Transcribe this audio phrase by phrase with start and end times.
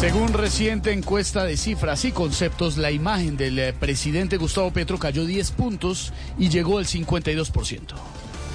[0.00, 5.24] Según reciente encuesta de cifras y conceptos, la imagen del eh, presidente Gustavo Petro cayó
[5.24, 7.94] 10 puntos y llegó al 52%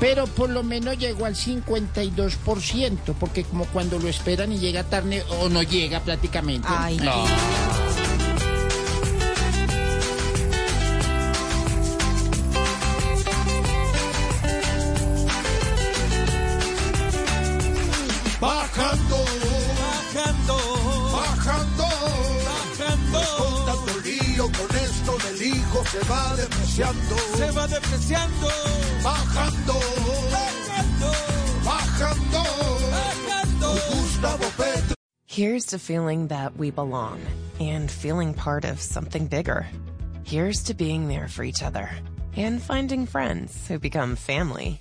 [0.00, 5.22] pero por lo menos llegó al 52%, porque como cuando lo esperan y llega tarde
[5.40, 6.68] o no llega prácticamente.
[6.70, 7.24] Ay, no.
[24.54, 27.16] Lío con esto del hijo se va depreciando.
[27.36, 28.48] Se va depreciando.
[29.02, 29.80] Bajando,
[30.30, 31.12] bajando,
[31.64, 32.42] bajando.
[32.90, 33.74] bajando.
[33.90, 34.94] Gustavo Petro.
[35.26, 37.20] Here's to feeling that we belong
[37.60, 39.66] and feeling part of something bigger.
[40.24, 41.90] Here's to being there for each other
[42.36, 44.80] and finding friends who become family.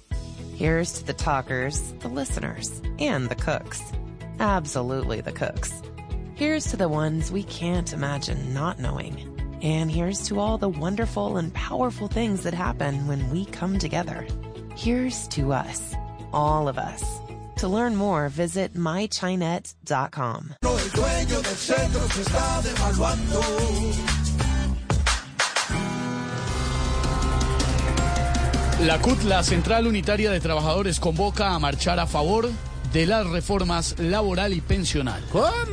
[0.55, 3.81] Here's to the talkers, the listeners, and the cooks.
[4.39, 5.81] Absolutely the cooks.
[6.35, 9.32] Here's to the ones we can't imagine not knowing.
[9.63, 14.27] And here's to all the wonderful and powerful things that happen when we come together.
[14.75, 15.95] Here's to us,
[16.33, 17.01] all of us.
[17.59, 20.55] To learn more, visit mychinet.com.
[20.63, 23.41] El dueño del centro se está devaluando.
[28.85, 32.49] La CUT, la Central Unitaria de Trabajadores, convoca a marchar a favor
[32.91, 35.23] de las reformas laboral y pensional.
[35.31, 35.72] ¿Cómo?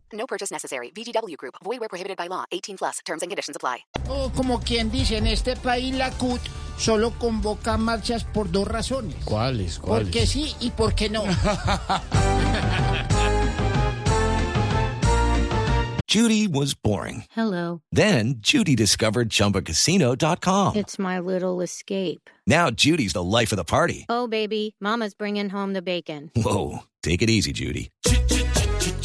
[0.13, 0.91] No purchase necessary.
[0.95, 1.55] VGW Group.
[1.63, 2.45] Void where prohibited by law.
[2.51, 2.99] 18 plus.
[3.05, 3.79] Terms and conditions apply.
[4.09, 6.41] O como quien dice, en este país la CUT
[6.77, 9.15] solo convoca marchas por dos razones.
[9.25, 9.79] ¿Cuáles?
[9.79, 10.07] ¿Cuáles?
[10.07, 11.23] Porque sí y porque no.
[16.11, 17.23] Judy was boring.
[17.31, 17.81] Hello.
[17.93, 20.75] Then Judy discovered ChumbaCasino.com.
[20.75, 22.29] It's my little escape.
[22.45, 24.05] Now Judy's the life of the party.
[24.09, 26.29] Oh, baby, Mama's bringing home the bacon.
[26.35, 27.91] Whoa, take it easy, Judy.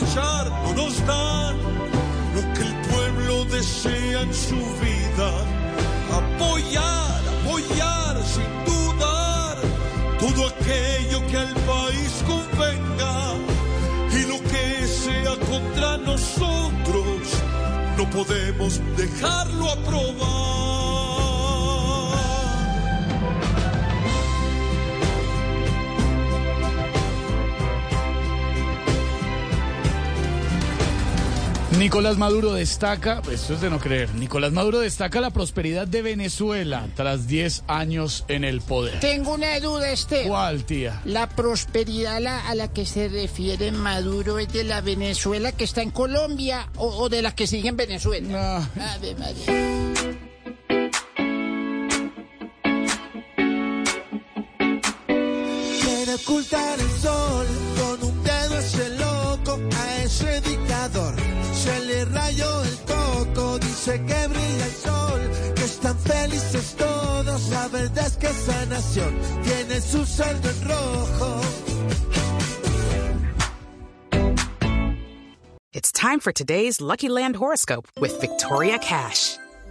[0.00, 1.56] no nos dan
[2.34, 5.30] lo que el pueblo desea en su vida.
[6.10, 9.58] Apoyar, apoyar sin dudar
[10.18, 13.34] todo aquello que al país convenga
[14.12, 17.20] y lo que sea contra nosotros
[17.98, 20.69] no podemos dejarlo aprobar.
[31.80, 36.86] Nicolás Maduro destaca, esto es de no creer, Nicolás Maduro destaca la prosperidad de Venezuela
[36.94, 39.00] tras 10 años en el poder.
[39.00, 40.28] Tengo una duda, Esteban.
[40.28, 41.00] ¿Cuál, tía?
[41.06, 45.64] La prosperidad a la, a la que se refiere Maduro es de la Venezuela que
[45.64, 48.68] está en Colombia o, o de la que sigue en Venezuela.
[48.78, 50.10] Ave María.
[56.22, 57.46] Ocultar el sol
[57.78, 60.59] con un dedo ese loco a ese dictador.
[62.30, 65.20] Rayó el coco, dice que brilla el sol,
[65.56, 67.48] que están felices todos.
[67.48, 71.40] La verdad es que esa nación tiene su saldo en rojo.
[75.72, 79.36] It's time for today's Lucky Land horoscope with Victoria Cash.